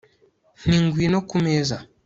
[0.67, 1.77] nti ngwino ku meza